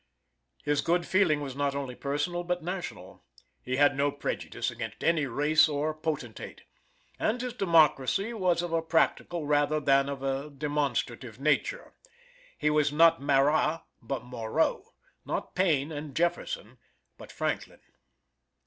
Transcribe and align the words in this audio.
His 0.63 0.81
good 0.81 1.05
feeling 1.05 1.41
was 1.41 1.55
not 1.55 1.75
only 1.75 1.93
personal, 1.93 2.43
but 2.43 2.63
national. 2.63 3.23
He 3.61 3.75
had 3.75 3.95
no 3.95 4.11
prejudice 4.11 4.71
against 4.71 5.03
any 5.03 5.27
race 5.27 5.69
or 5.69 5.93
potentate. 5.93 6.63
And 7.19 7.39
his 7.39 7.53
democracy 7.53 8.33
was 8.33 8.63
of 8.63 8.73
a 8.73 8.81
practical, 8.81 9.45
rather 9.45 9.79
than 9.79 10.09
of 10.09 10.23
a 10.23 10.49
demonstrative, 10.49 11.39
nature. 11.39 11.93
He 12.57 12.71
was 12.71 12.91
not 12.91 13.21
Marat, 13.21 13.83
but 14.01 14.23
Moreau 14.25 14.85
not 15.23 15.53
Paine 15.53 15.91
and 15.91 16.15
Jefferson; 16.15 16.79
but 17.19 17.31
Franklin. 17.31 17.81